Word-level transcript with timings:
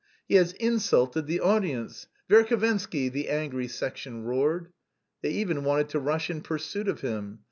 "He 0.27 0.33
has 0.33 0.53
insulted 0.53 1.27
the 1.27 1.41
audience!... 1.41 2.07
Verhovensky!" 2.27 3.07
the 3.11 3.29
angry 3.29 3.67
section 3.67 4.23
roared. 4.23 4.73
They 5.21 5.29
even 5.29 5.63
wanted 5.63 5.89
to 5.89 5.99
rush 5.99 6.27
in 6.27 6.41
pursuit 6.41 6.87
of 6.87 7.01
him. 7.01 7.39